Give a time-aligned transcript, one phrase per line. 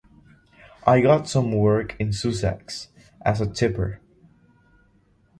[0.87, 2.87] I got some work in Sussex,
[3.23, 4.01] as a tipper.